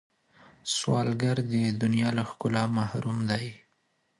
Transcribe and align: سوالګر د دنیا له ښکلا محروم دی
سوالګر 0.75 1.37
د 1.51 1.53
دنیا 1.81 2.09
له 2.17 2.23
ښکلا 2.29 2.63
محروم 2.77 3.17
دی 3.29 3.45